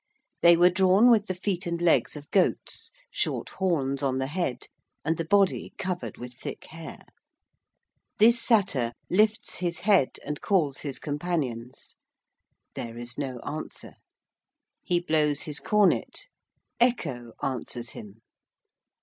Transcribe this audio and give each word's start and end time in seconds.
They 0.41 0.57
were 0.57 0.71
drawn 0.71 1.11
with 1.11 1.27
the 1.27 1.35
feet 1.35 1.67
and 1.67 1.79
legs 1.79 2.15
of 2.15 2.27
goats, 2.31 2.89
short 3.11 3.49
horns 3.49 4.01
on 4.01 4.17
the 4.17 4.25
head, 4.25 4.65
and 5.05 5.15
the 5.15 5.23
body 5.25 5.73
covered 5.77 6.17
with 6.17 6.33
thick 6.33 6.63
hair. 6.71 7.01
This 8.17 8.41
Satyr 8.41 8.93
lifts 9.11 9.57
his 9.59 9.81
head 9.81 10.17
and 10.25 10.41
calls 10.41 10.79
his 10.79 10.97
companions. 10.97 11.93
There 12.73 12.97
is 12.97 13.19
no 13.19 13.37
answer. 13.41 13.93
He 14.81 14.99
blows 14.99 15.43
his 15.43 15.59
cornet. 15.59 16.25
Echo 16.79 17.33
answers 17.43 17.91
him. 17.91 18.23